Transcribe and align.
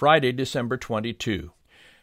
Friday, 0.00 0.32
December 0.32 0.78
22. 0.78 1.52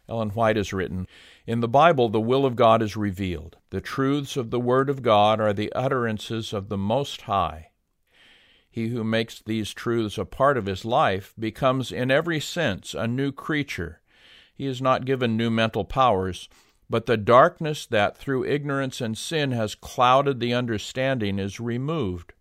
Ellen 0.08 0.30
White 0.30 0.56
has 0.56 0.72
written 0.72 1.08
In 1.48 1.62
the 1.62 1.68
Bible, 1.68 2.10
the 2.10 2.22
will 2.22 2.46
of 2.46 2.56
God 2.56 2.84
is 2.84 2.96
revealed. 2.96 3.58
The 3.72 3.82
truths 3.82 4.38
of 4.38 4.52
the 4.52 4.60
Word 4.60 4.88
of 4.88 5.02
God 5.02 5.42
are 5.42 5.52
the 5.52 5.74
utterances 5.74 6.54
of 6.54 6.70
the 6.70 6.78
Most 6.78 7.22
High. 7.22 7.72
He 8.70 8.90
who 8.90 9.04
makes 9.04 9.42
these 9.42 9.74
truths 9.74 10.20
a 10.20 10.26
part 10.26 10.58
of 10.58 10.68
his 10.68 10.86
life 10.86 11.34
becomes, 11.40 11.92
in 11.92 12.12
every 12.12 12.40
sense, 12.40 12.94
a 12.94 13.08
new 13.08 13.32
creature. 13.32 14.00
He 14.54 14.68
is 14.68 14.80
not 14.80 15.06
given 15.06 15.36
new 15.36 15.50
mental 15.50 15.84
powers, 15.84 16.50
but 16.88 17.08
the 17.08 17.18
darkness 17.18 17.88
that 17.88 18.16
through 18.16 18.46
ignorance 18.46 19.02
and 19.02 19.18
sin 19.18 19.54
has 19.54 19.74
clouded 19.74 20.40
the 20.40 20.54
understanding 20.54 21.40
is 21.40 21.60
removed. 21.60 22.34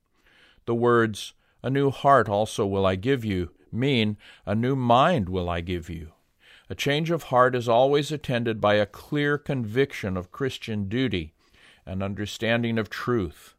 The 0.67 0.75
words, 0.75 1.33
A 1.63 1.71
new 1.71 1.91
heart 1.91 2.29
also 2.29 2.67
will 2.67 2.85
I 2.85 2.97
give 2.97 3.25
you, 3.25 3.53
mean, 3.77 4.17
A 4.45 4.55
new 4.55 4.75
mind 4.75 5.29
will 5.29 5.49
I 5.49 5.61
give 5.61 5.89
you. 5.89 6.13
A 6.69 6.75
change 6.75 7.11
of 7.11 7.25
heart 7.25 7.55
is 7.55 7.69
always 7.69 8.11
attended 8.11 8.61
by 8.61 8.75
a 8.75 8.87
clear 8.87 9.39
conviction 9.39 10.17
of 10.17 10.33
Christian 10.33 10.89
duty, 10.89 11.33
an 11.85 12.03
understanding 12.03 12.79
of 12.79 12.91
truth. 12.91 13.55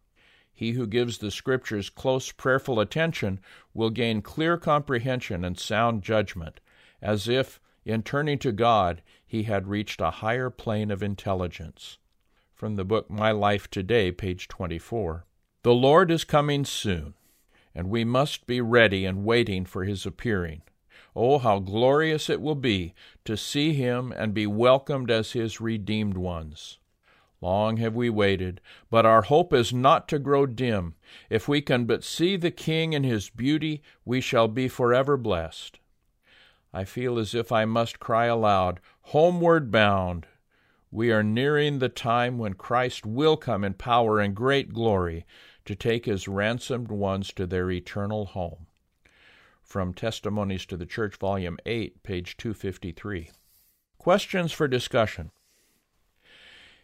He 0.54 0.72
who 0.72 0.88
gives 0.88 1.20
the 1.20 1.32
Scriptures 1.32 1.90
close 1.90 2.32
prayerful 2.32 2.80
attention 2.80 3.40
will 3.74 3.92
gain 3.92 4.22
clear 4.22 4.58
comprehension 4.58 5.46
and 5.46 5.58
sound 5.58 6.02
judgment, 6.04 6.60
as 7.02 7.30
if, 7.30 7.62
in 7.86 8.04
turning 8.04 8.40
to 8.40 8.52
God, 8.52 9.02
he 9.26 9.44
had 9.44 9.68
reached 9.68 10.02
a 10.02 10.10
higher 10.10 10.50
plane 10.50 10.92
of 10.92 11.04
intelligence. 11.04 12.00
From 12.54 12.76
the 12.76 12.84
book 12.84 13.10
My 13.10 13.32
Life 13.32 13.70
Today, 13.70 14.12
page 14.12 14.48
24. 14.48 15.26
The 15.64 15.74
Lord 15.74 16.12
is 16.12 16.24
coming 16.24 16.66
soon 16.66 17.14
and 17.78 17.92
we 17.92 18.04
must 18.04 18.48
be 18.48 18.60
ready 18.60 19.06
and 19.06 19.24
waiting 19.24 19.64
for 19.64 19.84
his 19.84 20.04
appearing. 20.04 20.64
Oh, 21.16 21.38
how 21.38 21.60
glorious 21.60 22.28
it 22.28 22.42
will 22.42 22.56
be 22.56 22.96
to 23.24 23.38
see 23.38 23.74
him 23.74 24.12
and 24.12 24.34
be 24.34 24.48
welcomed 24.48 25.12
as 25.12 25.34
his 25.34 25.62
redeemed 25.62 26.18
ones. 26.18 26.80
Long 27.40 27.78
have 27.78 27.94
we 27.96 28.10
waited, 28.10 28.62
but 28.90 29.06
our 29.06 29.22
hope 29.22 29.54
is 29.54 29.72
not 29.72 30.08
to 30.08 30.18
grow 30.18 30.48
dim. 30.48 30.96
If 31.30 31.48
we 31.48 31.62
can 31.62 31.86
but 31.86 32.04
see 32.04 32.36
the 32.36 32.50
King 32.50 32.94
in 32.94 33.04
his 33.04 33.30
beauty, 33.30 33.84
we 34.04 34.22
shall 34.22 34.48
be 34.48 34.68
forever 34.68 35.16
blessed. 35.16 35.78
I 36.74 36.84
feel 36.84 37.20
as 37.20 37.36
if 37.36 37.52
I 37.52 37.66
must 37.66 38.00
cry 38.00 38.26
aloud, 38.26 38.80
Homeward 39.02 39.70
bound! 39.70 40.26
We 40.90 41.12
are 41.12 41.22
nearing 41.22 41.78
the 41.78 41.90
time 41.90 42.40
when 42.40 42.56
Christ 42.56 43.06
will 43.06 43.38
come 43.38 43.64
in 43.64 43.76
power 43.76 44.20
and 44.20 44.34
great 44.34 44.74
glory 44.74 45.28
to 45.68 45.76
take 45.76 46.06
his 46.06 46.28
ransomed 46.28 46.90
ones 46.90 47.32
to 47.34 47.46
their 47.46 47.70
eternal 47.70 48.26
home. 48.26 48.66
From 49.62 49.94
Testimonies 49.94 50.66
to 50.68 50.78
the 50.78 50.86
Church, 50.86 51.18
Volume 51.18 51.58
8, 51.66 52.02
page 52.04 52.38
253. 52.38 53.30
Questions 53.98 54.54
for 54.54 54.68
discussion. 54.68 55.30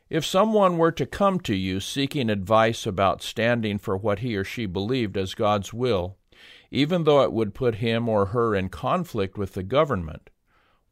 If 0.09 0.25
someone 0.25 0.77
were 0.77 0.91
to 0.91 1.05
come 1.05 1.39
to 1.39 1.55
you 1.55 1.79
seeking 1.79 2.29
advice 2.29 2.85
about 2.85 3.23
standing 3.23 3.77
for 3.79 3.95
what 3.95 4.19
he 4.19 4.35
or 4.35 4.43
she 4.43 4.65
believed 4.65 5.15
as 5.15 5.33
God's 5.33 5.73
will, 5.73 6.17
even 6.69 7.05
though 7.05 7.23
it 7.23 7.31
would 7.31 7.55
put 7.55 7.75
him 7.75 8.09
or 8.09 8.27
her 8.27 8.53
in 8.53 8.67
conflict 8.67 9.37
with 9.37 9.53
the 9.53 9.63
government, 9.63 10.29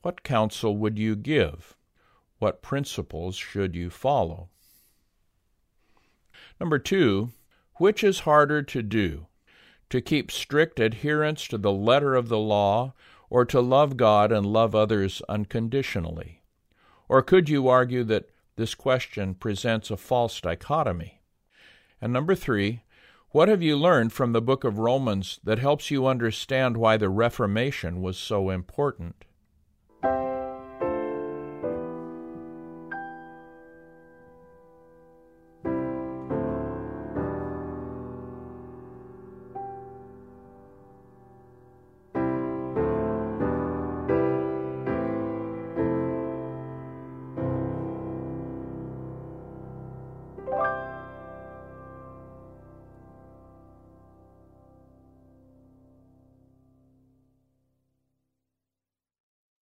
what 0.01 0.23
counsel 0.23 0.77
would 0.77 0.97
you 0.97 1.17
give? 1.17 1.75
What 2.39 2.61
principles 2.61 3.35
should 3.35 3.75
you 3.75 3.89
follow? 3.89 4.47
Number 6.57 6.79
two, 6.79 7.31
which 7.81 8.03
is 8.03 8.19
harder 8.19 8.61
to 8.61 8.83
do? 8.83 9.25
To 9.89 10.01
keep 10.01 10.29
strict 10.29 10.79
adherence 10.79 11.47
to 11.47 11.57
the 11.57 11.71
letter 11.71 12.13
of 12.13 12.29
the 12.29 12.37
law, 12.37 12.93
or 13.27 13.43
to 13.45 13.59
love 13.59 13.97
God 13.97 14.31
and 14.31 14.45
love 14.45 14.75
others 14.75 15.19
unconditionally? 15.27 16.43
Or 17.09 17.23
could 17.23 17.49
you 17.49 17.67
argue 17.67 18.03
that 18.03 18.29
this 18.55 18.75
question 18.75 19.33
presents 19.33 19.89
a 19.89 19.97
false 19.97 20.39
dichotomy? 20.39 21.21
And 21.99 22.13
number 22.13 22.35
three, 22.35 22.83
what 23.31 23.49
have 23.49 23.63
you 23.63 23.75
learned 23.75 24.13
from 24.13 24.31
the 24.31 24.43
book 24.43 24.63
of 24.63 24.77
Romans 24.77 25.39
that 25.43 25.57
helps 25.57 25.89
you 25.89 26.05
understand 26.05 26.77
why 26.77 26.97
the 26.97 27.09
Reformation 27.09 28.03
was 28.03 28.15
so 28.15 28.51
important? 28.51 29.25